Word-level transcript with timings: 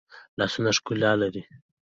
لاسونه 0.37 0.71
ښکلا 0.77 1.11
لري 1.21 1.43